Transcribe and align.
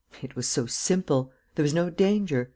It 0.23 0.35
was 0.35 0.47
so 0.47 0.65
simple! 0.65 1.31
There 1.53 1.61
was 1.61 1.75
no 1.75 1.91
danger. 1.91 2.49